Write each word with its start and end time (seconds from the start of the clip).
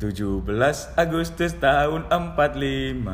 17 0.00 0.48
Agustus 0.96 1.52
tahun 1.60 2.08
45 2.08 3.04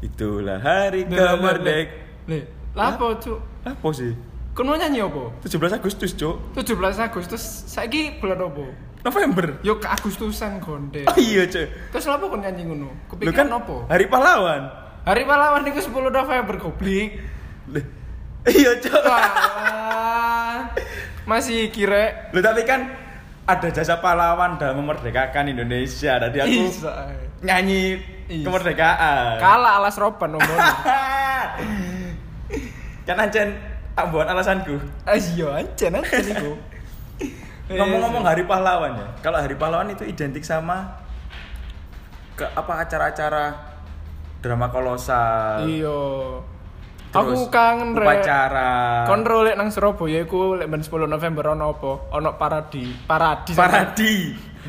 Itulah 0.00 0.56
hari 0.56 1.04
kemerdekaan 1.04 2.48
apa 2.72 3.06
cuk? 3.20 3.38
Apa 3.68 3.88
sih? 3.92 4.16
kon 4.56 4.64
mau 4.64 4.80
nyanyi 4.80 5.04
apa? 5.04 5.28
17 5.44 5.76
Agustus 5.76 6.16
cuk. 6.16 6.56
17 6.56 6.72
Agustus 7.04 7.42
saiki 7.68 8.16
bulan 8.16 8.40
apa? 8.40 8.64
November. 9.04 9.60
Yo 9.60 9.76
ke 9.76 9.88
Agustusan 9.92 10.56
konde 10.64 11.04
Oh 11.04 11.16
iya 11.20 11.44
cuk. 11.44 11.68
Terus 11.92 12.08
apa 12.08 12.24
kon 12.24 12.40
nyanyi 12.40 12.64
ngono? 12.64 12.88
Kepikiran 13.12 13.36
kan 13.36 13.48
apa? 13.60 13.76
Hari 13.92 14.08
pahlawan. 14.08 14.62
Hari 15.04 15.22
pahlawan 15.28 15.68
itu 15.68 15.84
10 15.84 15.92
November 15.92 16.56
goblok. 16.56 17.08
Iya 18.48 18.72
cuk. 18.80 19.04
Masih 21.28 21.68
kira 21.68 22.32
Lu 22.32 22.40
tapi 22.40 22.64
kan 22.64 22.88
ada 23.50 23.68
jasa 23.74 23.98
pahlawan 23.98 24.54
dalam 24.56 24.78
memerdekakan 24.82 25.50
Indonesia. 25.50 26.22
Tadi 26.22 26.38
aku 26.38 26.62
nyanyi 27.42 27.98
Is. 28.30 28.46
kemerdekaan. 28.46 29.42
Kalah 29.42 29.82
alas 29.82 29.98
roban 29.98 30.38
ngomong 30.38 30.58
kan 33.08 33.16
ancen 33.18 33.58
ambuan 33.98 34.30
alasanku. 34.30 34.78
Ah 35.02 35.18
iya 35.18 35.66
aja 35.66 35.86
nanti 35.90 36.30
niku 36.30 36.54
ngomong-ngomong 37.70 38.24
hari 38.26 38.42
pahlawan 38.46 38.98
ya. 38.98 39.06
Kalau 39.22 39.38
hari 39.42 39.54
pahlawan 39.58 39.90
itu 39.90 40.06
identik 40.06 40.46
sama 40.46 41.02
ke 42.38 42.46
apa 42.46 42.86
acara-acara 42.86 43.44
drama 44.42 44.70
kolosal. 44.70 45.66
Iya 45.66 45.98
terus 47.10 47.42
aku 47.42 47.50
kangen 47.50 47.98
rek. 47.98 48.06
upacara. 48.06 48.72
Kontrol 49.10 49.40
lek 49.50 49.56
nang 49.58 49.68
Surabaya 49.74 50.22
iku 50.22 50.54
lek 50.54 50.70
ben 50.70 50.82
10 50.82 51.10
November 51.10 51.44
ono 51.58 51.64
apa? 51.74 51.92
Ono 52.14 52.30
paradi 52.38 52.84
paradi. 53.06 53.52
Paradi. 53.52 54.14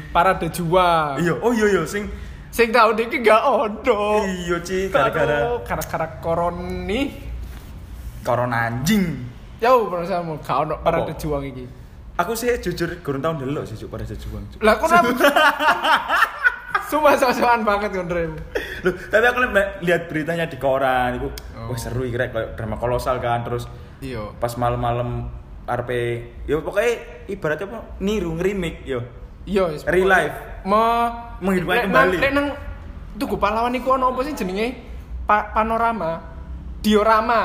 Parade 0.09 0.47
juang 0.49 1.19
iya 1.19 1.35
oh 1.37 1.51
iya 1.51 1.67
iya 1.67 1.83
sing 1.85 2.07
sing 2.49 2.73
tahun 2.73 2.97
iki 2.97 3.21
gak 3.21 3.43
ono. 3.45 4.25
Iya 4.25 4.57
ci 4.65 4.89
gara-gara 4.89 5.61
gara-gara 5.61 6.07
koroni 6.17 7.13
corona 8.25 8.71
anjing. 8.71 9.03
Jauh 9.61 9.91
bersama 9.91 10.35
gak 10.41 10.57
ono 10.65 10.75
parade 10.81 11.13
juang 11.21 11.43
iki? 11.45 11.65
Aku 12.19 12.35
sih 12.35 12.53
jujur 12.59 13.01
kurang 13.01 13.23
tahun 13.23 13.47
dulu 13.47 13.65
sih 13.65 13.79
cuk 13.79 13.97
pada 13.97 14.05
juang 14.05 14.43
lah 14.61 14.75
kok 14.77 14.91
Sumpah 16.91 17.15
so-soan 17.15 17.63
banget 17.63 17.95
kon 17.95 18.05
Rem. 18.05 18.35
Loh, 18.83 18.93
tapi 19.07 19.23
aku 19.23 19.39
lihat 19.81 20.11
beritanya 20.11 20.45
di 20.45 20.57
koran 20.57 21.15
itu 21.15 21.31
Oh. 21.55 21.69
wah 21.69 21.77
seru 21.77 22.03
iki 22.03 22.17
rek 22.17 22.33
kayak 22.33 22.49
drama 22.53 22.75
kolosal 22.75 23.15
kan 23.17 23.41
terus 23.41 23.69
Iya. 24.01 24.33
pas 24.35 24.49
malam-malam 24.55 25.29
RP 25.63 25.91
ya 26.43 26.57
pokoknya 26.57 26.91
ibaratnya 27.29 27.69
apa 27.69 27.79
niru 27.97 28.33
ngerimik 28.35 28.81
yo 28.83 28.99
Iya, 29.41 29.69
wis, 29.69 29.81
Real 29.85 30.05
life. 30.05 30.35
Me 30.63 30.83
Menghidupkan 31.39 31.85
kembali. 31.87 32.17
Lek 32.17 32.31
nang 32.31 32.47
tuku 33.15 33.35
pahlawan 33.35 33.71
iku 33.71 33.95
ono 33.95 34.09
apa 34.09 34.21
sih 34.21 34.33
jenenge? 34.33 34.73
Pa 35.23 35.49
panorama. 35.51 36.17
Diorama. 36.79 37.41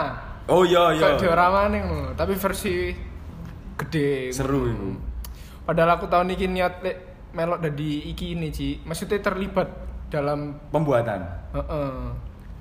oh 0.47 0.63
iya 0.63 0.91
iya 0.93 1.03
Kayak 1.13 1.21
diorama 1.21 1.61
nih 1.69 1.83
tapi 2.15 2.35
versi 2.35 2.95
gede. 3.75 4.31
seru 4.31 4.65
itu 4.67 4.89
Padahal 5.63 5.99
aku 5.99 6.07
tahun 6.07 6.33
ini 6.33 6.47
niat 6.53 6.75
melok 7.37 7.61
dari 7.61 8.09
iki 8.09 8.33
ini, 8.33 8.49
Ci. 8.49 8.81
Maksudnya 8.83 9.21
terlibat 9.21 9.69
dalam 10.07 10.57
pembuatan 10.71 11.21
heeh. 11.53 11.93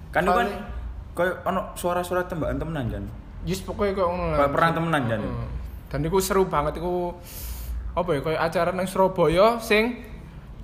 kan 0.10 0.22
itu 0.22 0.34
kan 0.34 0.48
Soalnya- 0.50 0.66
kayak 1.14 1.36
ono 1.44 1.62
suara-suara 1.74 2.22
tembakan 2.26 2.58
temenan 2.58 2.86
kan 2.90 3.04
Yes 3.44 3.62
pokoknya 3.62 3.94
ngono 3.96 4.26
lah. 4.28 4.38
Kayak 4.40 4.52
perang 4.52 4.72
temenan, 4.74 5.02
Jan. 5.06 5.22
Heeh. 5.22 5.48
Dan 5.86 6.00
iku 6.04 6.18
seru 6.18 6.44
banget 6.46 6.74
iku 6.76 7.14
apa 7.94 8.10
ya 8.10 8.20
kayak 8.20 8.42
acara 8.44 8.70
nang 8.70 8.84
Surabaya 8.84 9.56
sing 9.58 10.02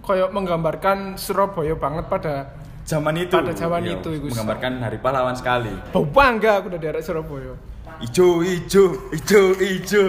kayak 0.01 0.29
menggambarkan 0.29 1.15
Surabaya 1.15 1.71
banget 1.73 2.09
pada 2.09 2.51
zaman 2.83 3.15
itu 3.15 3.31
Pada 3.31 3.53
zaman 3.53 3.85
Iya, 3.85 3.95
itu, 3.95 4.09
iku. 4.11 4.25
menggambarkan 4.27 4.81
hari 4.81 4.97
pahlawan 4.97 5.31
sekali 5.31 5.71
bau 5.87 6.03
bangga 6.03 6.59
aku 6.59 6.67
udah 6.67 6.81
daerah 6.81 6.99
Surabaya. 6.99 7.53
ijo 8.01 8.41
ijo 8.41 8.83
ijo 9.13 9.41
ijo 9.55 10.03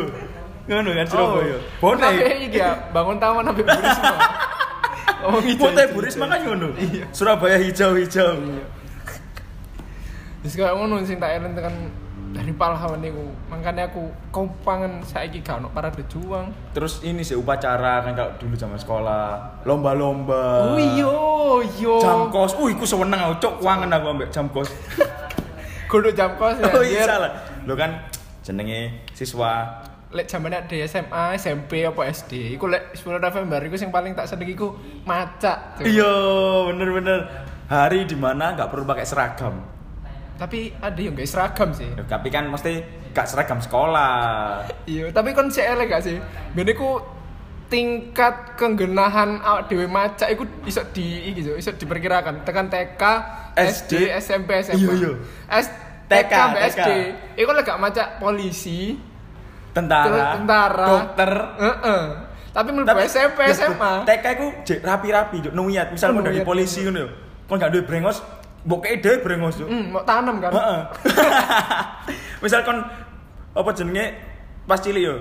ngono 0.64 0.90
kan 0.92 1.06
Surabaya 1.06 1.56
Oh, 1.56 1.60
bonek 1.82 2.10
tapi 2.12 2.46
iki 2.46 2.58
ya 2.58 2.70
bangun 2.90 3.16
taman 3.18 3.42
sampai 3.44 3.64
Burisma. 3.64 4.12
Ngomong 5.22 5.42
hijau, 5.44 5.62
Bonek 5.62 5.84
hijau, 5.86 5.94
buris 5.94 6.14
hijau. 6.14 6.22
makan 6.22 6.38
ngono 6.44 6.68
Iya. 6.76 7.04
Surabaya 7.10 7.56
hijau 7.56 7.90
hijau 7.94 8.32
Wis 10.42 10.52
kayak 10.52 10.74
ngono 10.74 10.98
sing 11.02 11.16
tak 11.16 11.38
eling 11.38 11.54
tekan 11.54 11.74
dari 12.32 12.50
pahlawan 12.50 12.98
niku. 12.98 13.22
Makanya 13.46 13.86
aku 13.86 14.02
kompangan 14.32 14.98
saiki 15.04 15.38
gak 15.38 15.60
ono 15.60 15.68
parade 15.68 16.00
juang. 16.08 16.48
terus 16.72 16.98
ini 17.02 17.20
sih 17.20 17.36
upacara 17.36 18.00
kan 18.00 18.16
kalau 18.16 18.32
dulu 18.36 18.56
zaman 18.56 18.74
sekolah 18.74 19.24
lomba-lomba 19.62 20.66
Oh 20.66 20.80
iya, 20.80 21.12
iya. 21.76 21.94
jam 22.00 22.26
kos 22.28 22.56
uh 22.56 22.66
iku 22.66 22.82
seneng 22.82 23.14
aku 23.14 23.34
cok 23.38 23.54
kuangen 23.60 23.92
aku 23.92 24.06
ambek 24.10 24.28
jam 24.30 24.48
kos 24.48 24.66
Kudu 25.92 26.08
jam 26.10 26.34
kos 26.34 26.56
ya. 26.56 26.72
oh 26.72 26.80
iya 26.80 27.04
anjir. 27.04 27.06
salah 27.06 27.32
lo 27.62 27.74
kan 27.76 27.90
jenenge 28.40 28.80
siswa 29.12 29.68
lek 30.12 30.28
zamane 30.28 30.60
di 30.68 30.84
SMA, 30.84 31.34
SMP 31.40 31.88
apa 31.88 32.04
SD, 32.12 32.54
iku 32.54 32.68
lek 32.68 32.92
10 32.92 33.16
November 33.16 33.60
iku 33.64 33.76
sing 33.80 33.88
paling 33.88 34.12
tak 34.12 34.28
seneng 34.28 34.52
iku 34.52 34.76
macak. 35.08 35.80
Cuk. 35.80 35.88
iya 35.88 36.12
bener-bener 36.68 37.48
hari 37.72 38.04
di 38.04 38.16
mana 38.16 38.52
nggak 38.52 38.68
perlu 38.68 38.84
pakai 38.84 39.08
seragam 39.08 39.64
Tapi 40.36 40.74
ada 40.82 40.98
yang 40.98 41.14
gak 41.14 41.28
seragam 41.28 41.70
sih. 41.70 41.86
Ya, 41.86 42.02
tapi 42.02 42.26
kan 42.26 42.50
mesti 42.50 42.82
gak 43.14 43.30
seragam 43.30 43.62
sekolah 43.62 44.64
Iya, 44.90 45.14
tapi 45.14 45.36
kon 45.36 45.52
sik 45.52 45.62
elek 45.62 45.86
gak 45.92 46.02
sih? 46.02 46.18
Ben 46.56 46.66
iku 46.66 46.98
tingkat 47.70 48.58
kenggenahan 48.60 49.40
awak 49.40 49.72
dhewe 49.72 49.88
macak 49.88 50.28
iku 50.28 50.44
iso 50.68 50.84
di 50.92 51.32
iki 51.32 51.56
iso 51.56 51.72
diperkirakan 51.72 52.44
tekan 52.44 52.68
TK, 52.68 53.02
SD, 53.56 54.12
SD, 54.12 54.20
SMP, 54.20 54.50
SMA. 54.60 54.76
Iya, 54.76 54.92
iya. 54.92 55.12
S 55.48 55.66
TK, 56.10 56.28
TK, 56.28 56.34
TK. 56.36 56.68
SD. 56.68 56.90
Iku 57.40 57.50
lek 57.56 57.64
gak 57.64 57.80
macak 57.80 58.06
polisi, 58.20 58.98
tentara, 59.72 60.36
tentara, 60.36 60.84
dokter 60.86 61.30
Heeh. 61.58 62.02
Tapi 62.52 62.68
mlebu 62.68 63.00
SMP, 63.02 63.38
ya, 63.48 63.56
SMA. 63.56 63.92
TK 64.04 64.26
ku 64.36 64.46
jek 64.62 64.78
rapi-rapi 64.80 65.36
juk 65.40 65.52
nuyat 65.52 65.88
misal 65.88 66.12
kon 66.12 66.20
dari 66.20 66.40
polisi 66.42 66.84
ngono 66.84 66.98
yo 66.98 67.08
kon 67.48 67.56
gak 67.56 67.72
duwe 67.72 67.80
brengos 67.82 68.20
mbok 68.62 68.84
dhewe 69.00 69.16
brengos 69.18 69.56
juk 69.56 69.66
Hmm, 69.66 69.88
mau 69.90 70.04
tanam 70.04 70.36
kan? 70.36 70.52
Heeh. 70.52 70.80
misal 72.44 72.60
kon 72.62 72.84
apa 73.52 73.70
jenenge 73.72 74.06
pas 74.64 74.76
cilik 74.76 75.02
yo 75.02 75.14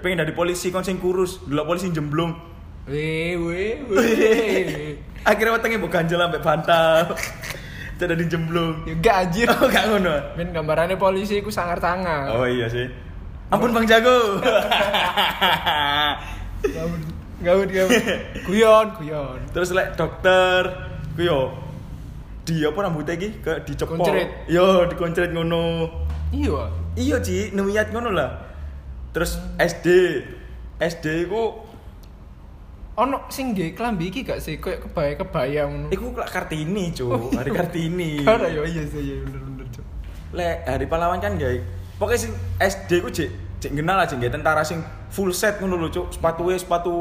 pengen 0.00 0.22
dari 0.22 0.30
polisi 0.30 0.68
kon 0.68 0.80
sing 0.80 0.96
kurus 0.96 1.42
delok 1.44 1.66
polisi 1.68 1.90
jemblung 1.90 2.38
Weh, 2.86 3.34
weh, 3.36 3.76
weh. 3.90 4.94
akhirnya 5.22 5.52
wetenge 5.52 5.76
mbok 5.76 5.90
ganjel 5.90 6.18
ambek 6.18 6.40
bantal 6.40 7.12
jadi 8.00 8.14
di 8.14 8.26
jemblung 8.26 8.86
Ya 8.86 8.94
gak 8.96 9.16
anjir. 9.20 9.46
oh 9.50 9.66
gak 9.66 9.84
ngono 9.86 10.14
Men 10.32 10.48
gambarannya 10.50 10.96
polisi 10.96 11.38
iku 11.38 11.50
sangar-sangar. 11.50 12.30
oh 12.30 12.46
iya 12.46 12.66
sih 12.66 12.88
ampun 13.50 13.70
bang 13.72 13.86
jago 13.86 14.18
Gawut, 16.70 17.00
gawut, 17.40 17.68
gawut. 17.68 18.02
Guyon, 18.44 18.86
guyon. 18.94 19.38
terus 19.50 19.72
lek 19.72 19.96
dokter 19.96 20.62
ku 21.10 21.22
yo 21.22 21.40
di 22.42 22.60
apa 22.62 22.78
rambutnya 22.80 23.14
iki 23.14 23.40
ke 23.40 23.64
dicepol 23.64 23.96
Koncret. 23.96 24.28
yo 24.46 24.84
dikoncret 24.86 25.30
ngono 25.30 25.88
Iya. 26.30 26.68
iya 26.94 27.16
Ci 27.18 27.50
niat 27.50 27.90
ngono 27.90 28.10
lah 28.10 28.30
terus 29.10 29.34
SD 29.56 29.86
SD 30.78 31.26
ku 31.26 31.66
Ono 32.92 33.24
sing 33.26 33.50
nggih 33.50 33.72
klambi 33.72 34.12
iki 34.12 34.20
gak 34.20 34.38
sih 34.38 34.60
kayak 34.60 34.84
kebaya-kebaya 34.84 35.64
ngono. 35.64 35.88
iku 35.88 36.12
lak 36.12 36.28
Kartini 36.28 36.92
cu 36.92 37.08
Oh, 37.08 37.16
iya. 37.24 37.40
hari 37.40 37.50
Kartini 37.50 38.10
Ada 38.20 38.46
ya 38.46 38.60
iya 38.62 38.82
sih 38.84 39.00
iya 39.00 39.16
bener-bener. 39.22 39.64
Cuk. 39.70 39.84
lek 40.30 40.56
hari 40.62 40.84
pahlawan 40.84 41.16
kan 41.18 41.34
gak 41.34 41.64
pokoknya 42.00 42.20
sing 42.24 42.32
SD 42.56 42.90
ku 43.04 43.12
cek 43.12 43.28
cek 43.60 43.70
kenal 43.76 44.00
aja 44.00 44.16
gak 44.16 44.32
tentara 44.32 44.64
sing 44.64 44.80
full 45.12 45.36
set 45.36 45.60
ngono 45.60 45.76
lho 45.76 45.88
cuk 45.92 46.06
sepatu 46.16 46.48
sepatu 46.56 46.96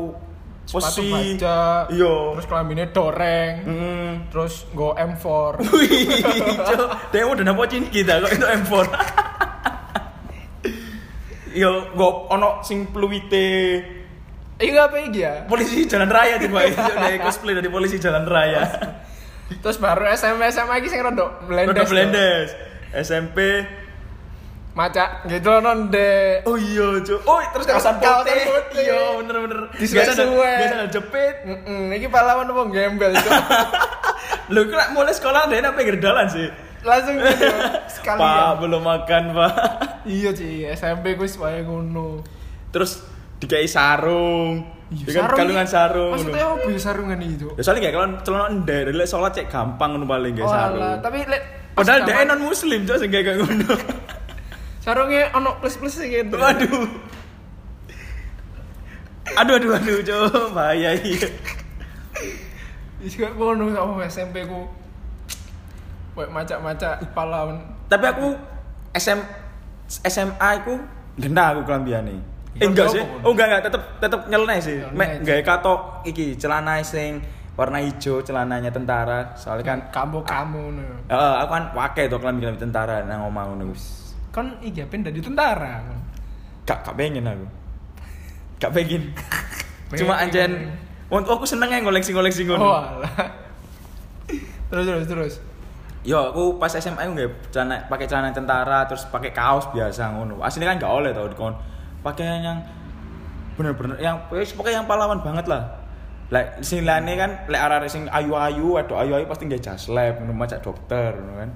Sepatu 0.70 1.02
besi 1.02 1.10
baja. 1.10 1.90
iya 1.90 2.13
Terus 2.38 2.46
klambine 2.46 2.94
doreng. 2.94 3.54
Hmm. 3.66 4.12
Terus 4.30 4.69
go 4.78 4.94
M4. 4.94 5.57
Wih, 5.74 6.22
cuk, 6.62 6.90
dia 7.10 7.25
udah 7.25 7.42
napa 7.42 7.66
kita 7.66 8.22
kok 8.22 8.30
itu 8.38 8.46
M4. 8.46 8.74
Yo, 11.57 11.90
go 11.98 12.30
ono 12.30 12.62
sing 12.62 12.86
pluwite 12.94 13.81
Iya 14.62 14.92
apa 14.92 15.00
iki 15.02 15.24
ya? 15.24 15.48
polisi 15.50 15.88
jalan 15.88 16.12
raya 16.12 16.36
tiba 16.36 16.62
itu 16.68 16.78
dari 16.78 17.18
cosplay 17.18 17.56
dari 17.56 17.72
polisi 17.72 17.95
jalan 17.98 18.28
raya. 18.28 18.62
Terus 19.63 19.80
baru 19.81 20.06
SMP 20.13 20.45
SMA 20.54 20.84
iki 20.84 20.94
sing 20.94 21.02
rada 21.02 21.40
blendes. 21.48 21.74
Udah 21.74 21.86
blendes. 21.90 22.50
SMP 22.94 23.63
Maca 24.69 25.25
gitu 25.25 25.50
non 25.60 25.89
de. 25.89 26.39
Oh 26.45 26.56
iya, 26.56 27.01
Cuk. 27.01 27.19
Oh, 27.24 27.42
terus 27.51 27.66
kawasan 27.66 27.98
putih. 27.98 28.42
putih. 28.45 28.86
Iya, 28.86 29.01
bener-bener. 29.18 29.60
Di 29.74 29.86
Biasa 29.86 30.12
ada 30.13 30.24
suwe-suwe. 30.24 30.51
biasa 30.56 30.75
ada 30.75 30.88
jepit. 30.88 31.36
Heeh, 31.42 31.81
iki 31.95 32.07
pahlawan 32.07 32.45
apa 32.45 32.62
gembel 32.69 33.12
itu. 33.12 33.30
Lho, 34.48 34.62
kok 34.69 34.89
mulai 34.94 35.12
sekolah 35.12 35.42
dia 35.45 35.60
apa 35.60 35.74
pinggir 35.74 35.98
dalan 35.98 36.30
sih? 36.30 36.48
Langsung 36.80 37.18
gitu. 37.18 37.44
Sekali. 37.98 38.18
Pak, 38.18 38.50
belum 38.57 38.81
makan, 38.81 39.24
Pak. 39.33 39.54
Iya 40.10 40.31
sih, 40.31 40.63
SMP 40.69 41.13
gue 41.13 41.27
wae 41.27 41.60
ngono. 41.60 42.24
Terus 42.71 43.04
dikai 43.38 43.68
sarung. 43.68 44.63
Iya, 44.89 45.21
Ya 45.21 45.27
kalungan 45.27 45.68
sarung. 45.68 46.16
Maksudnya 46.16 46.45
apa 46.45 46.66
ya 46.66 46.80
sarungan 46.80 47.19
itu? 47.19 47.51
Ya 47.54 47.62
soalnya 47.62 47.81
kayak 47.83 47.94
kalau 47.94 48.07
celana 48.24 48.45
endek, 48.48 48.89
lek 48.89 49.06
sholat 49.06 49.33
cek 49.33 49.50
gampang 49.50 49.94
ngono 49.94 50.07
paling 50.07 50.33
Oh, 50.33 50.38
kayak 50.39 50.50
sarung. 50.50 50.98
tapi 51.04 51.18
lek 51.25 51.42
Padahal 51.75 52.00
dia 52.04 52.24
non 52.24 52.42
muslim 52.42 52.80
cok 52.83 52.98
sing 52.98 53.10
kayak 53.10 53.38
ngono. 53.38 53.75
Sarungnya 54.89 55.30
ono 55.38 55.62
plus-plus 55.62 56.01
gitu. 56.01 56.33
Waduh. 56.33 56.89
Aduh 59.38 59.53
aduh 59.62 59.77
aduh 59.77 59.97
cok 60.01 60.57
bahaya 60.57 60.97
iya. 60.97 61.30
Iya 62.97 63.30
ngono 63.38 63.69
sama 63.69 64.01
SMP 64.09 64.50
ku. 64.50 64.65
Kayak 66.18 66.33
macak-macak 66.33 66.94
pahlawan. 67.13 67.62
Tapi 67.86 68.06
aku 68.09 68.27
SM 68.97 69.21
SMA 69.86 70.50
aku 70.65 70.81
genah 71.21 71.53
aku 71.53 71.62
kelambiane. 71.69 72.18
Eh, 72.57 72.65
Iya, 72.65 72.74
enggak 72.74 72.88
sih. 72.92 73.03
Oh 73.21 73.31
enggak 73.31 73.47
enggak 73.53 73.63
tetep 73.69 73.83
tetep 74.01 74.21
nyeleneh 74.27 74.57
sih. 74.59 74.81
Mek 74.92 75.21
sih. 75.21 75.30
gawe 75.30 75.42
katok 75.45 75.80
iki 76.09 76.35
celana 76.35 76.81
sing 76.81 77.21
warna 77.53 77.77
hijau 77.80 78.25
celananya 78.25 78.74
tentara. 78.74 79.38
Soalnya 79.38 79.63
kan 79.63 79.80
kamu 79.94 80.25
kamu 80.25 80.59
ngono. 80.74 80.83
Heeh, 81.07 81.33
aku 81.45 81.51
kan 81.53 81.63
pakai 81.77 82.09
tuh 82.09 82.18
kelambi-kelambi 82.19 82.59
tentara 82.59 83.06
nang 83.06 83.30
omah 83.30 83.53
ngono. 83.53 83.71
Kan 84.39 84.47
iki 84.63 84.80
apa 84.88 84.95
dari 85.03 85.19
tentara. 85.19 85.83
kan? 85.83 86.00
Gak 86.63 86.77
gak 86.88 86.95
pengen 86.95 87.27
aku. 87.27 87.47
Gak 88.63 88.71
pengen. 88.71 89.03
Cuma 90.00 90.15
anjen 90.21 90.71
Wong 91.09 91.25
aku 91.25 91.41
seneng 91.41 91.74
ya 91.74 91.81
ngoleksi-ngoleksi 91.81 92.45
ngono. 92.45 92.69
Oh 92.69 92.86
terus 94.69 94.86
terus 94.86 95.06
terus. 95.09 95.33
Yo, 96.06 96.31
aku 96.31 96.62
pas 96.62 96.71
SMA 96.71 97.01
aku 97.01 97.12
nggak 97.18 97.51
celana 97.51 97.75
pakai 97.89 98.06
celana 98.06 98.30
tentara 98.30 98.86
terus 98.86 99.09
pakai 99.09 99.33
kaos 99.33 99.68
biasa 99.74 100.13
ngono. 100.15 100.39
Aslinya 100.39 100.71
kan 100.71 100.77
nggak 100.77 100.94
oleh 100.94 101.12
tau 101.12 101.27
dikon. 101.27 101.53
Pakai 102.06 102.45
yang 102.45 102.62
bener-bener 103.57 103.97
yang 104.00 104.15
pokoknya 104.30 104.80
yang 104.80 104.88
pahlawan 104.88 105.19
banget 105.25 105.50
lah. 105.50 105.65
Lek 106.30 106.62
sing 106.62 106.85
lane 106.85 107.18
kan 107.18 107.50
lek 107.50 107.57
arah 107.57 107.81
sing 107.89 108.06
ayu-ayu, 108.06 108.77
aduh 108.77 109.01
ayu-ayu 109.01 109.25
pasti 109.25 109.50
nggak 109.50 109.65
jas 109.65 109.89
lab, 109.89 110.21
ngono 110.21 110.38
macak 110.38 110.62
dokter 110.62 111.18
ngono 111.18 111.42
kan. 111.42 111.50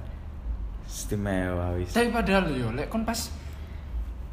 Istimewa 0.84 1.74
wis. 1.80 1.90
Tapi 1.92 2.08
padahal 2.12 2.52
yo 2.54 2.70
lek 2.70 2.88
kon 2.92 3.02
pas 3.02 3.30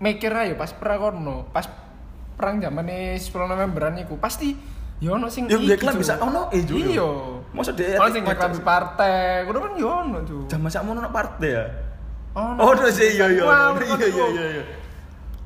mikir 0.02 0.34
ayo 0.34 0.54
pas 0.58 0.72
prakono, 0.74 1.50
pas 1.50 1.66
perang 2.36 2.58
zamane 2.62 3.16
10 3.18 3.30
Novemberan 3.30 3.96
iku 4.02 4.18
pasti 4.18 4.58
yo 5.02 5.18
ono 5.18 5.30
sing 5.30 5.50
kan 5.50 5.58
Cuk. 5.98 6.02
bisa 6.02 6.18
ono 6.22 6.50
eh 6.54 6.62
juga. 6.66 6.86
Iya. 6.86 7.10
Masa 7.52 7.72
dia 7.76 8.00
Ono 8.00 8.08
sing 8.14 8.24
klambi 8.24 8.62
partai, 8.64 9.44
kudu 9.50 9.60
kan 9.60 9.74
yo 9.76 9.90
ono 9.90 10.18
tuh. 10.24 10.44
Jam 10.48 10.62
masak 10.64 10.82
mono 10.86 11.04
partai 11.10 11.50
ya. 11.50 11.66
Ono. 12.32 12.60
Oh, 12.64 12.72
udah 12.72 12.88
sih 12.94 13.20
iya 13.20 13.28
iya. 13.28 13.44
Wah, 13.44 13.76
Iya 13.76 14.08
iya 14.08 14.26
iya 14.32 14.46
iya. 14.56 14.64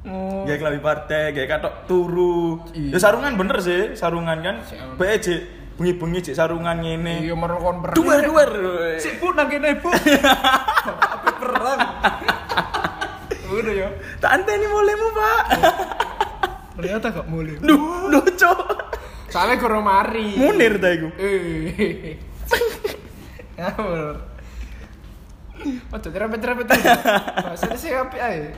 Oh. 0.06 0.46
Gaya 0.46 0.62
kelabi 0.62 0.80
partai, 0.86 1.34
gaya 1.34 1.48
katok 1.50 1.90
turu. 1.90 2.62
Iya. 2.78 2.94
Ya 2.94 3.00
sarungan 3.02 3.34
bener 3.42 3.58
sih, 3.58 3.98
sarungan 3.98 4.38
kan. 4.46 4.56
Siap. 4.62 5.02
Bengi-bengi 5.76 6.20
cek 6.32 6.36
sarungan 6.40 6.80
ngene. 6.80 7.28
Iya 7.28 7.36
merokon 7.36 7.84
perang. 7.84 7.96
Duwer-duwer. 8.00 8.52
Si 8.96 9.12
Bu 9.20 9.36
nang 9.36 9.52
kene 9.52 9.76
Bu. 9.84 9.92
Apa 9.92 11.32
perang? 11.44 11.80
Udah 13.52 13.74
ya. 13.76 13.90
Tak 14.24 14.40
anteni 14.40 14.66
mulaimu, 14.72 15.08
Pak. 15.12 15.42
Ternyata 16.80 17.08
gak 17.12 17.28
mulai. 17.28 17.60
Duh, 17.60 18.08
duh, 18.08 18.24
cok. 18.24 18.60
Soalnya 19.28 19.60
kurang 19.60 19.84
mari. 19.84 20.40
Munir 20.40 20.80
ta 20.80 20.96
iku. 20.96 21.12
Eh. 21.20 22.16
Ngawur. 23.60 24.16
Ojo 25.92 26.08
cerepet-cerepet. 26.08 26.68
Bahasanya 26.72 27.76
sih 27.76 27.92
apik 27.92 28.20
ae. 28.20 28.56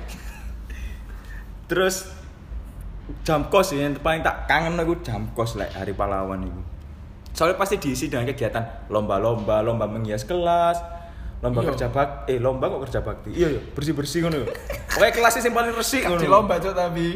Terus 1.66 2.14
jam 3.26 3.50
kos 3.50 3.74
sih 3.74 3.82
yang 3.82 3.98
paling 3.98 4.22
tak 4.22 4.46
kangen 4.46 4.78
aku 4.78 5.02
jam 5.02 5.30
kos 5.34 5.58
lek 5.58 5.74
hari 5.74 5.98
pahlawan 5.98 6.46
itu. 6.46 6.62
Soalnya 7.38 7.54
pasti 7.56 7.78
diisi 7.78 8.10
dengan 8.10 8.26
kegiatan 8.26 8.90
lomba-lomba, 8.90 9.62
lomba 9.62 9.86
menghias 9.86 10.26
kelas, 10.26 10.82
lomba 11.40 11.62
Iya. 11.62 11.70
kerja 11.70 11.88
bakti, 11.88 12.34
eh 12.34 12.40
lomba 12.42 12.66
kok 12.66 12.82
kerja 12.84 13.00
bakti. 13.00 13.30
Iya 13.32 13.48
iya, 13.48 13.62
bersih-bersih 13.72 14.26
ngono. 14.26 14.50
Pokoknya 14.90 15.14
kelasnya 15.14 15.42
yang 15.44 15.54
paling 15.54 15.74
resik 15.78 16.02
ngono. 16.04 16.18
di 16.18 16.26
lomba 16.26 16.58
cok 16.58 16.74
tapi. 16.74 17.08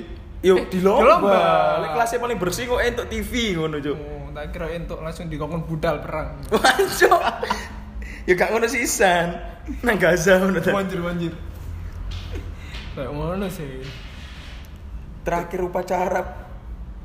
Yo 0.42 0.54
Eh, 0.56 0.66
di 0.68 0.78
di 0.78 0.80
lomba. 0.80 1.18
lomba. 1.18 1.42
Lek 1.82 1.90
kelasnya 1.92 2.20
paling 2.20 2.38
bersih 2.38 2.64
kok 2.66 2.80
entuk 2.80 3.06
TV 3.08 3.32
ngono, 3.56 3.78
Cuk. 3.78 3.98
Oh, 3.98 4.30
tak 4.32 4.46
kira 4.52 4.68
entuk 4.70 5.00
langsung 5.00 5.26
dikongkon 5.26 5.66
budal 5.66 5.98
perang. 6.00 6.38
Wancuk. 6.54 7.22
ya 8.22 8.34
gak 8.36 8.50
ngono 8.50 8.66
sisan. 8.66 9.34
Nang 9.82 9.98
Gaza 9.98 10.38
ngono 10.38 10.58
ta. 10.58 10.70
Wanjir 10.70 11.02
wanjir. 11.02 11.34
Kayak 12.94 13.10
ngono 13.10 13.46
sih. 13.48 13.82
Terakhir 15.22 15.62
upacara 15.62 16.22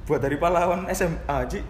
buat 0.05 0.17
dari 0.19 0.37
pahlawan 0.37 0.85
SMA, 0.89 1.39
Ci. 1.47 1.61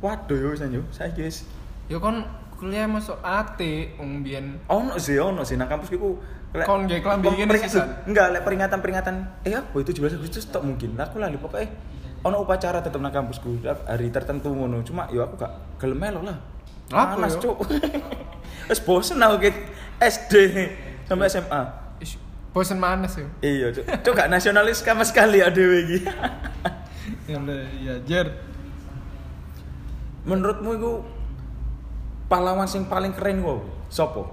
Waduh 0.00 0.36
yo 0.36 0.50
san 0.54 0.72
yo, 0.72 0.80
saiki 0.88 1.22
wis. 1.22 1.44
Ya 1.86 1.96
kon 1.96 2.24
kuliah 2.54 2.84
masuk 2.84 3.20
AT 3.20 3.60
wong 3.96 4.20
biyen 4.20 4.56
Ono 4.66 4.96
sih, 4.96 5.16
ono 5.16 5.44
sih 5.44 5.56
nang 5.56 5.66
kampus 5.66 5.88
ku. 5.90 6.16
lek- 6.50 6.66
Kon 6.66 6.84
ngene 6.84 7.46
pering- 7.46 7.62
sisan? 7.62 7.88
Enggak, 8.04 8.32
lek 8.32 8.42
peringatan-peringatan 8.42 9.14
eh 9.44 9.54
apa 9.54 9.76
itu 9.76 9.92
17 9.92 10.16
Agustus 10.16 10.44
tok 10.46 10.62
mungkin. 10.62 10.92
Aku 10.94 11.16
lali 11.16 11.36
pokoknya 11.36 11.70
ono 12.20 12.36
upacara 12.38 12.80
tetep 12.80 12.98
nang 12.98 13.10
kampusku 13.10 13.60
hari 13.62 14.08
tertentu 14.08 14.50
ngono. 14.50 14.82
Cuma 14.82 15.06
yo 15.08 15.22
aku 15.22 15.36
gak 15.36 15.52
gelem 15.78 16.00
melo 16.00 16.20
lah. 16.22 16.36
Apa 16.90 17.14
Panas, 17.14 17.38
yo? 17.38 17.54
Cuk. 17.54 17.70
Wis 18.68 18.80
bosen 18.80 19.18
aku 19.18 19.46
SD 20.00 20.32
sampai 21.04 21.28
SMA. 21.28 21.60
Ish, 21.98 22.16
bosen 22.50 22.76
manes 22.76 23.14
ya. 23.14 23.26
Iya, 23.40 23.66
Cuk. 23.70 23.84
Cuk 24.02 24.14
gak 24.16 24.26
nasionalis 24.26 24.80
sama 24.80 25.04
sekali 25.04 25.38
ya 25.42 25.48
dhewe 25.48 25.86
iki. 25.86 25.98
Ya 27.26 27.36
udah, 27.36 27.62
ya 27.78 27.94
jer. 28.02 28.26
Menurutmu 30.22 30.70
itu 30.76 30.92
pahlawan 32.26 32.68
sing 32.68 32.84
paling 32.86 33.12
keren 33.12 33.40
kok 33.40 33.60
sopo? 33.88 34.28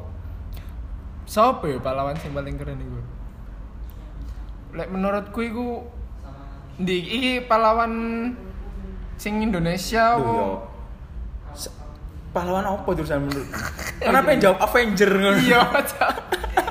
Siapa 1.28 1.64
ya 1.68 1.80
pahlawan 1.80 2.16
sing 2.16 2.32
paling 2.32 2.56
keren 2.56 2.80
iku? 2.80 3.00
Lek 4.76 4.88
menurutku 4.92 5.40
iku 5.42 5.68
di 6.78 6.98
iki 7.02 7.32
pahlawan 7.44 7.92
sing 9.16 9.42
Indonesia. 9.42 10.16
Se- 11.56 11.74
Pahlawan 12.36 12.68
apa 12.68 12.90
terusan 12.94 13.26
menurut? 13.26 13.48
Kenapa 14.04 14.28
yang 14.30 14.40
jawab 14.44 14.60
Avenger 14.62 15.10
ngono? 15.10 15.40
Iya. 15.42 15.62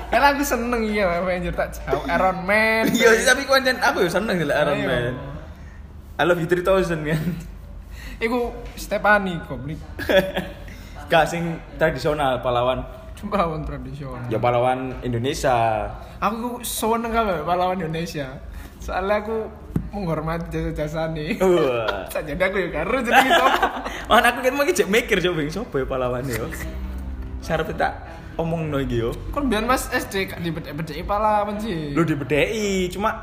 Karena 0.07 0.31
aku 0.31 0.43
seneng 0.47 0.81
iya 0.87 1.19
Avenger 1.19 1.51
tak 1.51 1.75
jauh 1.83 2.07
Iron 2.07 2.47
Man. 2.47 2.87
Iya, 2.87 3.11
tapi 3.27 3.43
aku 3.43 3.99
ya 3.99 4.09
seneng 4.09 4.39
gila 4.39 4.53
Iron 4.63 4.77
Ayo. 4.79 4.87
Man. 4.87 5.13
I 6.17 6.23
love 6.23 6.39
you 6.39 6.47
3000 6.47 6.63
kan. 7.03 7.23
Iku 8.17 8.49
Stephanie 8.73 9.37
goblok. 9.45 9.77
Gak 11.11 11.25
sing 11.29 11.61
tradisional 11.77 12.41
pahlawan. 12.41 12.81
Cuma 13.13 13.37
pahlawan 13.37 13.61
tradisional. 13.61 14.25
Ya 14.27 14.41
pahlawan 14.41 14.97
Indonesia. 15.05 15.85
Aku 16.17 16.65
seneng 16.65 17.13
kalau 17.13 17.45
pahlawan 17.45 17.77
Indonesia. 17.77 18.41
Soalnya 18.81 19.21
aku 19.21 19.37
menghormati 19.93 20.49
jasa-jasa 20.49 21.13
nih. 21.13 21.37
Wah. 21.37 22.09
Jadi 22.27 22.41
aku 22.41 22.57
ya 22.57 22.69
karo 22.73 22.97
jadi 23.05 23.21
gitu. 23.21 23.45
Mana 24.09 24.27
aku 24.33 24.39
kan 24.41 24.53
mau 24.57 24.65
cek 24.65 24.89
mikir 24.89 25.17
coba 25.21 25.39
yang 25.45 25.53
sopo 25.53 25.75
ya 25.77 25.85
pahlawan 25.85 26.25
yo. 26.25 26.49
Sarap 27.39 27.69
tak 27.77 27.93
omong 28.35 28.73
no 28.73 28.81
iki 28.81 28.97
yo. 28.97 29.13
Kon 29.29 29.45
biar 29.45 29.61
Mas 29.63 29.93
SD 29.93 30.33
gak 30.33 30.41
dibedek-bedeki 30.41 31.05
pahlawan 31.05 31.61
sih. 31.61 31.93
Lu 31.93 32.01
dibedei 32.01 32.89
cuma 32.89 33.13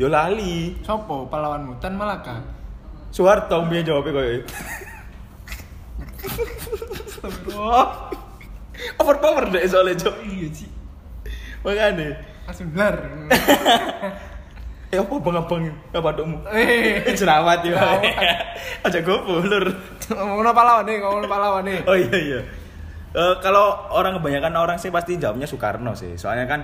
yo 0.00 0.08
lali. 0.08 0.80
Sopo 0.80 1.28
pahlawanmu? 1.28 1.76
Tan 1.76 1.94
Malaka. 1.94 2.60
Soeharto 3.10 3.66
biar 3.66 3.82
jawabnya 3.82 4.12
koyo. 4.14 4.40
Astagfirullah. 7.10 7.86
Overpower 8.96 9.44
deh 9.52 9.62
soalnya 9.68 9.94
cok. 9.98 10.14
Iya 10.24 10.48
sih. 10.54 10.70
Makanya. 11.66 12.16
Langsung 12.48 12.68
blar. 12.72 12.96
Eh 14.90 14.98
apa 15.02 15.14
bang 15.20 15.36
abang 15.36 15.64
apa 15.92 16.08
dokmu? 16.16 16.38
Eh. 16.54 17.04
Jerawat 17.12 17.60
ya. 17.66 17.78
Aja 18.86 18.98
gue 19.02 19.18
bulur. 19.26 19.64
Ngomongin 20.10 20.54
pahlawan 20.54 20.84
nih, 20.88 20.96
ngomongin 21.04 21.28
pahlawan 21.28 21.62
nih. 21.66 21.78
Oh 21.84 21.96
iya 21.98 22.18
iya. 22.18 22.40
Eh, 23.10 23.34
kalau 23.42 23.90
orang 23.90 24.22
kebanyakan 24.22 24.54
orang 24.54 24.76
sih 24.78 24.94
pasti 24.94 25.18
jawabnya 25.18 25.50
Soekarno 25.50 25.98
sih. 25.98 26.14
Soalnya 26.14 26.46
kan 26.46 26.60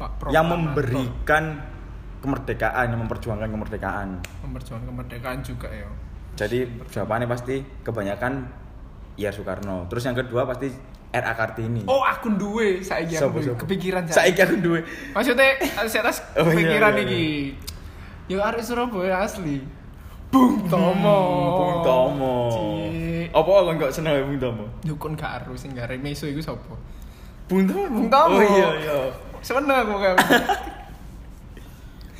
Pak 0.00 0.32
yang 0.32 0.50
memberikan 0.50 1.69
kemerdekaan, 2.20 2.92
yang 2.92 3.00
memperjuangkan 3.00 3.48
kemerdekaan. 3.48 4.08
memperjuangkan 4.44 4.86
kemerdekaan 4.88 5.38
juga 5.40 5.68
ya. 5.72 5.88
Jadi 6.36 6.68
jawabannya 6.92 7.28
pasti 7.28 7.60
kebanyakan 7.84 8.48
ya 9.16 9.28
Soekarno. 9.32 9.88
Terus 9.92 10.02
yang 10.08 10.16
kedua 10.16 10.48
pasti 10.48 10.72
RA 11.10 11.32
Kartini. 11.34 11.82
Oh, 11.90 12.06
akun 12.06 12.38
duwe 12.38 12.80
saiki 12.80 13.18
Sopo, 13.18 13.42
aku 13.42 13.50
sopo? 13.50 13.66
kepikiran 13.66 14.06
saya. 14.06 14.30
Saiki 14.30 14.40
aku 14.46 14.56
duwe. 14.62 14.80
Maksudnya 15.10 15.58
saya 15.90 16.06
atas 16.06 16.22
Oh, 16.38 16.46
iya, 16.46 16.54
kepikiran 16.54 16.92
iya, 16.96 17.02
iki. 17.02 17.24
Yo 18.30 18.38
arek 18.38 18.62
Surabaya 18.62 19.26
asli. 19.26 19.58
Bung 20.30 20.62
Tomo. 20.70 21.18
Hmm, 21.18 21.58
Bung 21.58 21.76
Tomo. 21.82 22.36
Cik. 22.54 23.34
Apa 23.34 23.48
kok 23.50 23.72
enggak 23.74 23.90
seneng 23.90 24.12
ya 24.14 24.22
Bung 24.22 24.38
Tomo? 24.38 24.64
Dukun 24.86 25.12
gak 25.18 25.42
aru 25.42 25.58
sing 25.58 25.74
gare 25.74 25.98
meso 25.98 26.30
iku 26.30 26.38
sapa? 26.38 26.78
Bung 27.50 27.66
Tomo. 27.66 27.90
Bung 27.90 28.06
Tomo. 28.06 28.38
Oh 28.38 28.42
iya 28.46 28.68
iya. 28.78 28.98
Seneng 29.42 29.66
aku 29.90 29.98
kan. 29.98 30.14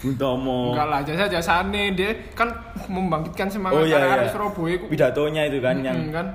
Bung 0.01 0.17
Tomo. 0.17 0.73
Enggak 0.73 0.89
lah, 0.89 1.01
jasa 1.05 1.25
jasane 1.29 1.93
dia 1.93 2.11
kan 2.33 2.49
membangkitkan 2.87 3.47
semangat 3.47 3.77
Oh 3.77 3.85
iya 3.85 4.01
iya. 4.01 4.33
Surabaya 4.33 4.77
ku. 4.81 4.85
Pidatonya 4.89 5.43
itu 5.45 5.61
kan 5.61 5.77
yang 5.79 5.99
Mm, 6.01 6.11
kan 6.11 6.27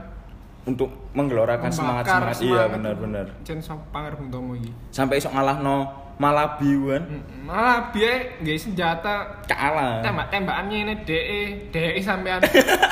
untuk 0.66 0.90
menggelorakan 1.14 1.70
semangat 1.70 2.06
membakar 2.06 2.22
semangat. 2.30 2.42
Iya 2.46 2.64
benar-benar. 2.70 3.26
Jen 3.42 3.60
panger 3.90 4.14
Bung 4.16 4.30
Tomo 4.30 4.54
iki. 4.54 4.70
Sampai 4.90 5.18
esok 5.18 5.34
ngalahno 5.34 5.90
Malabi 6.16 6.72
kan. 6.88 7.04
Malah 7.44 7.90
biye 7.90 8.40
nggak 8.40 8.56
senjata 8.56 9.16
Kalah. 9.46 10.00
tembak 10.00 10.30
tembakannya 10.30 10.78
ini 10.82 10.94
DE 11.04 11.42
DE 11.70 12.00
sampean 12.00 12.40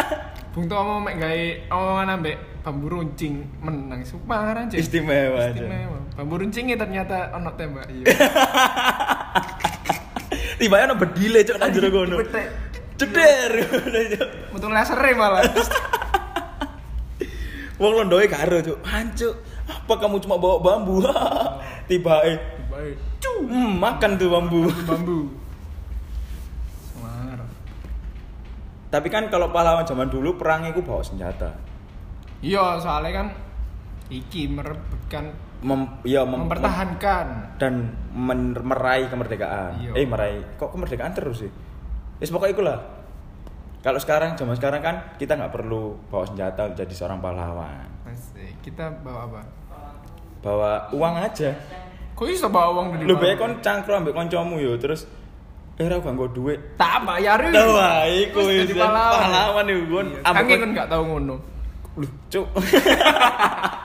Bung 0.54 0.66
Tomo 0.66 1.00
mek 1.00 1.18
gawe 1.18 1.46
omongan 1.72 2.18
ambek 2.18 2.38
bambu 2.64 2.88
runcing 2.88 3.44
menang 3.60 4.00
super 4.04 4.56
aja 4.56 4.72
Istimewa 4.72 5.36
aja. 5.36 5.52
istimewa 5.52 6.00
bambu 6.16 6.36
runcingnya 6.40 6.80
ternyata 6.80 7.28
ono 7.34 7.52
tembak 7.60 7.90
iya 7.92 8.06
Tiba-tiba 10.64 10.88
ono 10.88 10.96
bedile 10.96 11.40
cok 11.44 11.58
nang 11.60 11.72
jero 11.76 11.90
kono. 11.92 12.16
Ceder. 12.96 13.52
betul 14.56 14.72
laser 14.72 14.96
malah 15.20 15.44
Wong 17.76 17.92
londoe 18.00 18.32
karo 18.32 18.64
cok. 18.64 18.80
Hancuk. 18.88 19.36
Apa 19.68 19.94
kamu 20.00 20.24
cuma 20.24 20.40
bawa 20.40 20.64
bambu? 20.64 21.04
Tiba 21.92 22.24
eh 22.24 22.40
hmm, 23.44 23.76
makan 23.76 24.16
tuh 24.16 24.32
bambu. 24.32 24.72
bambu 24.88 25.20
Tapi 28.88 29.10
kan 29.10 29.26
kalau 29.28 29.50
pahlawan 29.50 29.84
zaman 29.84 30.08
dulu 30.08 30.38
perang 30.38 30.70
itu 30.70 30.80
bawa 30.80 31.02
senjata. 31.04 31.50
iya 32.46 32.78
soalnya 32.78 33.12
kan 33.12 33.28
iki 34.16 34.46
merebutkan 34.46 35.34
Mem, 35.60 35.88
ya 36.04 36.22
mem- 36.22 36.44
mempertahankan 36.44 37.56
dan 37.56 37.74
men- 38.12 38.52
meraih 38.54 39.08
kemerdekaan. 39.08 39.80
Iya. 39.80 39.92
Eh 39.96 40.04
meraih 40.04 40.44
kok 40.54 40.70
kemerdekaan 40.70 41.12
terus 41.12 41.40
sih? 41.40 41.52
Ya 42.20 42.26
pokoknya 42.28 42.54
itulah. 42.54 42.78
Kalau 43.80 43.96
sekarang 43.98 44.36
zaman 44.36 44.54
sekarang 44.54 44.80
kan 44.80 44.96
kita 45.16 45.34
nggak 45.34 45.52
perlu 45.52 45.96
bawa 46.08 46.24
senjata 46.24 46.72
jadi 46.74 46.92
seorang 46.92 47.20
pahlawan. 47.20 47.88
Asik. 48.04 48.60
kita 48.62 48.92
bawa 49.00 49.26
apa 49.26 49.42
Bawa 50.40 50.72
uang 50.92 51.16
aja. 51.18 51.56
kok 52.14 52.24
bisa 52.24 52.46
bawa 52.46 52.70
uang 52.74 52.88
dari 52.94 53.04
Lu 53.04 53.16
bae 53.16 53.34
kon 53.34 53.58
cangkruk 53.58 53.98
ambek 53.98 54.14
kancamu 54.14 54.56
yo 54.58 54.76
terus 54.76 55.08
eh 55.74 55.84
ra 55.84 55.98
gak 55.98 56.14
duit. 56.30 56.60
tak 56.76 57.02
bayar 57.02 57.40
Wah, 57.50 58.04
iku 58.06 58.46
wis 58.46 58.70
pahlawan. 58.70 59.16
pahlawan 59.18 59.66
iku 59.66 59.84
kon. 59.90 60.08
Iya, 60.10 60.20
Ambek 60.24 60.36
Kangen 60.38 60.52
kon- 60.52 60.60
kan 60.60 60.70
nggak 60.76 60.90
tahu 60.90 61.04
ngono 61.08 61.36
Loh, 61.94 62.12
cuk. 62.28 62.48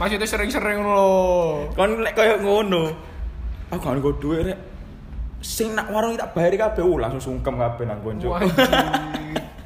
maksudnya 0.00 0.24
sering-sering 0.24 0.80
loh 0.80 1.68
kon 1.76 2.00
lek 2.00 2.16
koyo 2.16 2.40
ngono. 2.40 2.88
Aku 3.70 3.78
gak 3.78 4.00
nggo 4.00 4.10
duit 4.18 4.42
rek. 4.42 4.58
Sing 5.40 5.72
nak 5.72 5.92
warung 5.92 6.16
tak 6.16 6.32
bayari 6.32 6.56
kabeh 6.56 6.82
uh, 6.82 6.96
langsung 6.98 7.20
sungkem 7.20 7.54
kabeh 7.54 7.84
nang 7.84 8.00
konco. 8.00 8.32
Wajib. 8.32 8.50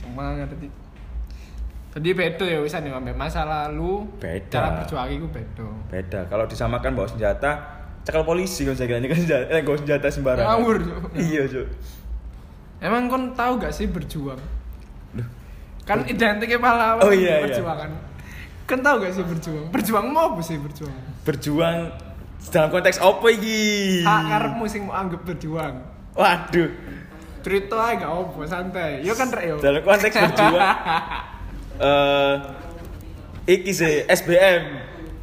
semangat 0.00 0.46
tadi 0.52 0.68
tadi 1.90 2.08
beda 2.14 2.44
ya 2.46 2.58
wisan 2.62 2.86
ya 2.86 2.94
masa 3.12 3.42
lalu 3.42 4.06
Beda. 4.22 4.46
cara 4.52 4.68
berjuang 4.78 5.08
itu 5.10 5.26
beda 5.26 5.66
Beda. 5.90 6.20
Kalau 6.30 6.44
disamakan 6.46 6.94
bawa 6.94 7.08
senjata, 7.10 7.50
cekal 8.06 8.22
polisi 8.22 8.62
kan 8.62 8.78
saya 8.78 8.86
kira 8.86 8.98
ini 9.02 9.10
kan 9.10 9.18
senjata, 9.18 9.44
eh, 9.50 9.62
senjata 9.64 10.06
sembarangan. 10.06 10.46
ngawur. 10.46 10.76
Iya, 11.18 11.42
Cuk. 11.50 11.66
emang 12.80 13.10
kon 13.10 13.34
tahu 13.34 13.58
gak 13.58 13.74
sih 13.74 13.90
berjuang 13.90 14.38
Loh. 15.18 15.26
kan 15.84 16.00
identiknya 16.06 16.56
pahlawan 16.56 17.02
Oh, 17.02 17.12
iya, 17.12 17.42
iya. 17.42 17.50
berjuang 17.50 17.76
kan 17.76 17.90
kan 18.70 18.80
tahu 18.80 18.96
gak 19.00 19.12
sih 19.12 19.24
berjuang? 19.24 19.66
Berjuang 19.68 20.06
mau 20.06 20.30
apa 20.30 20.40
sih 20.40 20.54
berjuang? 20.54 20.94
Berjuang 21.20 21.78
dalam 22.48 22.68
konteks 22.70 22.96
apa 22.96 23.26
iki? 23.28 24.00
hak 24.00 24.22
karepmu 24.28 24.64
sing 24.64 24.86
mau 24.86 24.94
anggap 24.94 25.20
berjuang. 25.24 25.82
Waduh. 26.12 26.70
cerita 27.40 27.76
aja 27.80 27.94
gak 27.98 28.12
apa 28.12 28.40
santai. 28.46 28.90
Yo 29.00 29.12
kan 29.12 29.28
rek 29.28 29.44
yo. 29.44 29.56
Dalam 29.58 29.80
konteks 29.80 30.14
berjuang. 30.14 30.62
Eh 31.80 32.34
iki 33.48 33.72
sih 33.72 34.04
SBM 34.04 34.62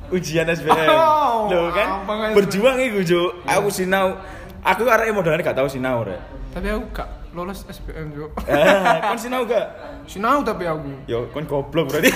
ujian 0.09 0.49
SBM 0.49 0.89
Oh, 0.89 1.45
Loh 1.45 1.69
kan? 1.69 2.01
berjuang 2.33 2.81
iku 2.81 3.05
Cuk. 3.05 3.31
aku 3.45 3.69
sinau. 3.69 4.17
Aku 4.59 4.83
arek 4.83 5.13
modalnya 5.13 5.45
gak 5.45 5.53
tau 5.55 5.69
sinau 5.69 6.01
rek. 6.01 6.17
Tapi 6.49 6.67
aku 6.67 6.89
gak 6.91 7.05
lolos 7.31 7.61
SBM 7.63 8.09
yo 8.11 8.25
ah 8.49 9.05
kon 9.05 9.21
sinau 9.21 9.45
gak? 9.45 9.69
Sinau 10.09 10.41
tapi 10.41 10.65
aku. 10.65 10.89
Yo 11.05 11.29
kon 11.29 11.45
goblok 11.45 11.93
berarti 11.93 12.09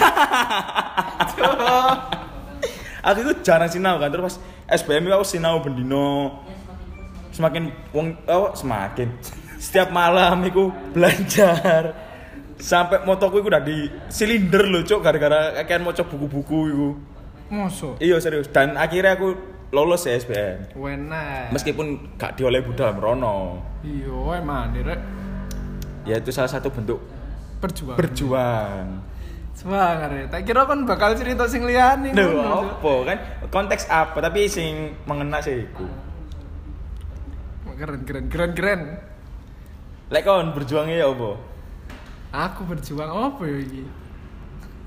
aku 3.08 3.18
itu 3.26 3.34
jarang 3.42 3.70
sinau 3.72 3.98
kan 3.98 4.14
terus 4.14 4.26
pas 4.26 4.36
SBM 4.82 5.12
aku 5.12 5.26
sinau 5.26 5.60
bendino. 5.60 6.42
Semakin 7.32 7.72
wong 7.96 8.16
oh, 8.28 8.52
semakin. 8.56 9.08
Setiap 9.60 9.92
malam 9.94 10.44
aku 10.44 10.72
belajar. 10.92 11.96
Sampai 12.62 13.02
motoku 13.04 13.42
itu 13.42 13.50
udah 13.50 13.64
di 13.64 13.90
silinder 14.06 14.70
loh 14.70 14.86
cok 14.86 15.02
gara-gara 15.02 15.66
kayak 15.66 15.82
mau 15.82 15.96
buku-buku 15.98 16.60
itu 16.70 16.90
Moso. 17.50 17.98
iya 17.98 18.22
serius. 18.22 18.48
Dan 18.54 18.78
akhirnya 18.78 19.18
aku 19.18 19.34
lolos 19.72 20.06
ya 20.06 20.20
SBM 20.20 20.76
Wena. 20.78 21.50
meskipun 21.50 22.16
gak 22.20 22.36
diolehi 22.36 22.64
budal 22.64 22.92
merono 22.96 23.64
Iya, 23.82 24.44
emang 24.44 24.76
rek. 24.78 25.00
Ya 26.06 26.20
itu 26.22 26.30
salah 26.30 26.52
satu 26.52 26.70
bentuk 26.70 27.02
berjuang. 27.64 27.98
berjuang 27.98 28.86
Semangat 29.52 30.10
ya. 30.10 30.26
Tak 30.32 30.42
kira 30.48 30.66
kan 30.66 30.88
bakal 30.88 31.14
cerita 31.14 31.46
sing 31.46 31.68
liyane. 31.68 32.16
Duh, 32.16 32.34
ngono, 32.34 32.82
apa 32.82 32.94
kan 33.06 33.18
konteks 33.52 33.86
apa 33.92 34.18
tapi 34.24 34.48
sing 34.48 34.96
mengena 35.06 35.44
sih 35.44 35.68
iku. 35.68 35.86
Keren 37.82 38.06
keren 38.06 38.26
keren 38.30 38.52
keren. 38.54 38.82
lek 40.12 40.28
kon 40.28 40.52
berjuangnya 40.52 41.02
ya 41.02 41.08
apa 41.08 41.40
Aku 42.36 42.68
berjuang 42.68 43.10
apa 43.10 43.42
ya 43.48 43.58
iki? 43.58 43.84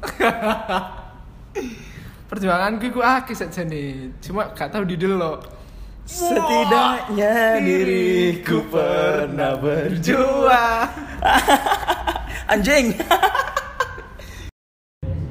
Perjuanganku 2.30 2.85
iku 2.92 3.00
akeh 3.02 3.35
sajane. 3.35 4.14
Cuma 4.21 4.52
gak 4.54 4.71
tahu 4.71 4.87
didelok. 4.87 5.42
setidaknya 6.04 7.64
diriku 7.64 8.61
pernah 8.68 9.56
berjuang 9.56 10.88
anjing 12.52 12.92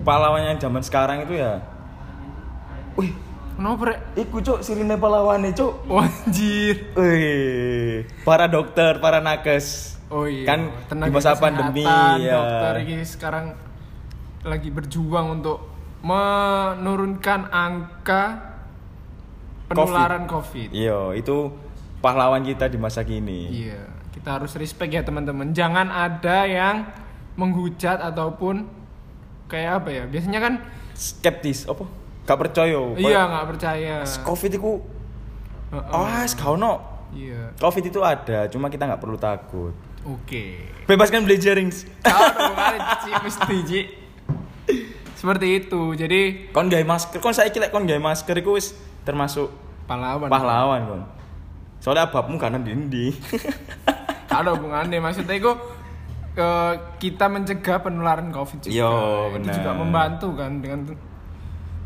pahlawan 0.03 0.43
yang 0.45 0.57
zaman 0.57 0.79
sekarang 0.79 1.23
itu 1.23 1.35
ya 1.35 1.63
wih 2.95 3.11
Kenapa 3.53 3.85
rek? 3.85 3.99
iku 4.17 4.41
cuk 4.41 4.59
sirine 4.59 4.97
pahlawane 4.97 5.53
cuk 5.53 5.85
Wanjir. 5.85 6.89
wih 6.93 8.03
para 8.21 8.45
dokter 8.45 8.97
para 8.97 9.17
nakes 9.17 9.93
Oh 10.09 10.29
iya. 10.29 10.45
Kan 10.45 10.69
di 10.85 11.09
masa 11.09 11.33
pandemi, 11.33 11.81
ya. 12.21 12.37
Dokter 12.37 12.85
ini 12.85 13.01
sekarang 13.01 13.57
lagi 14.45 14.69
berjuang 14.69 15.41
untuk 15.41 15.57
menurunkan 16.05 17.49
angka 17.49 18.53
penularan 19.65 20.29
COVID. 20.29 20.69
iya 20.69 21.17
itu 21.17 21.49
pahlawan 21.97 22.45
kita 22.45 22.67
di 22.67 22.77
masa 22.77 23.01
kini 23.01 23.49
Iya, 23.65 23.81
kita 24.13 24.37
harus 24.37 24.53
respect 24.53 24.91
ya 24.91 25.01
teman-teman. 25.01 25.49
Jangan 25.49 25.89
ada 25.89 26.45
yang 26.45 26.93
menghujat 27.33 27.97
ataupun 27.97 28.69
kayak 29.53 29.85
apa 29.85 29.89
ya? 29.93 30.03
Biasanya 30.09 30.41
kan 30.41 30.53
skeptis 30.97 31.65
apa 31.65 31.85
gak 32.23 32.39
percaya 32.39 32.79
iya 32.95 33.27
nggak 33.27 33.45
percaya. 33.51 33.95
covid 34.23 34.51
itu 34.55 34.79
Heeh. 35.69 35.91
oh 35.91 36.07
kau 36.33 36.55
no 36.55 36.79
Iya. 37.11 37.51
covid 37.59 37.83
itu 37.83 37.99
ada 37.99 38.47
cuma 38.47 38.71
kita 38.71 38.87
nggak 38.87 38.97
perlu 38.97 39.19
takut 39.19 39.75
Oke. 40.03 40.57
bebaskan 40.87 41.27
Kau 42.01 42.23
dong 42.31 42.55
kali 42.55 42.79
Ci, 42.99 43.09
mesti 43.13 43.55
Ci. 43.63 43.79
Seperti 45.13 45.47
itu. 45.55 45.81
Jadi 45.95 46.51
kon 46.51 46.67
gawe 46.67 46.83
masker 46.83 47.19
kon 47.19 47.31
saya 47.31 47.47
kira 47.47 47.67
kon 47.67 47.83
gawe 47.83 48.01
masker 48.01 48.35
itu 48.35 48.51
wis 48.51 48.75
termasuk 49.03 49.47
pahlawan. 49.83 50.27
pahlawan 50.27 50.81
kon 50.83 51.01
soalnya 51.79 52.07
ababmu 52.07 52.35
kanan 52.35 52.63
dindi 52.63 53.11
Ada 54.27 54.55
hubungannya 54.55 54.97
maksudnya 54.97 55.35
itu 55.35 55.51
ke 56.33 56.49
kita 56.99 57.25
mencegah 57.25 57.77
penularan 57.79 58.29
COVID 58.29 58.59
juga. 58.59 58.73
Iya, 58.73 58.89
Itu 58.89 59.33
benar. 59.35 59.53
juga 59.53 59.71
membantu 59.73 60.27
kan 60.33 60.51
dengan 60.57 60.79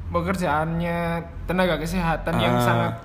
pekerjaannya 0.08 0.98
tenaga 1.44 1.76
kesehatan 1.78 2.34
yang 2.38 2.56
Ah, 2.56 2.64
sangat 2.64 2.94
apa 2.96 3.04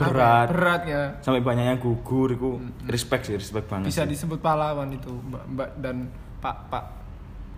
ya, 0.00 0.08
berat. 0.08 0.46
berat 0.48 0.82
ya. 0.84 1.02
sampai 1.20 1.38
banyak 1.38 1.64
yang 1.66 1.78
gugur 1.78 2.32
itu 2.32 2.56
respect 2.84 3.22
sih 3.24 3.36
respect 3.36 3.68
banget 3.68 3.86
Bisa 3.86 4.02
sih. 4.02 4.10
disebut 4.10 4.40
pahlawan 4.40 4.90
itu 4.90 5.12
Mbak, 5.12 5.44
Mbak 5.46 5.70
dan 5.78 5.96
Pak 6.38 6.56
Pak. 6.66 6.84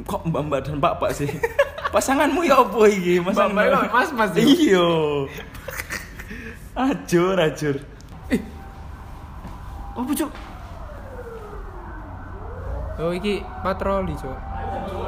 kok 0.03 0.25
mbak 0.25 0.43
mbak 0.43 0.61
dan 0.62 0.77
pak 0.79 0.95
pak 0.99 1.12
sih 1.12 1.29
pasanganmu 1.95 2.43
ya 2.43 2.59
apa 2.59 2.81
iki 2.87 3.21
Mbak 3.21 3.37
Mbak 3.47 3.65
itu 3.65 3.79
Mas 3.93 4.11
Mas. 4.11 4.31
iyo 4.35 4.89
ajur 6.75 7.37
ajur 7.39 7.77
Oh, 9.93 10.09
Cuk. 10.09 10.33
Oh, 13.01 13.13
iki 13.15 13.41
patroli, 13.65 14.13
Cuk. 14.17 14.37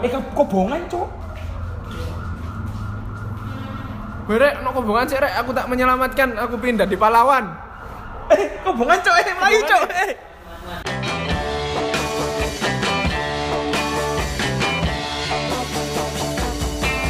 eh 0.04 0.08
kok 0.12 0.46
bohongan 0.48 0.84
cok 0.88 1.08
Berek, 4.24 4.64
no 4.64 4.72
kobongan 4.72 5.04
sih, 5.04 5.20
Rek. 5.20 5.36
Aku 5.44 5.52
tak 5.52 5.68
menyelamatkan, 5.68 6.32
aku 6.40 6.56
pindah 6.56 6.88
di 6.88 6.96
pahlawan. 6.96 7.44
Eh, 8.32 8.56
kobongan 8.64 8.96
cok, 9.04 9.16
eh, 9.20 9.34
melayu 9.36 9.60
cok. 9.68 9.82
Eh. 9.84 10.10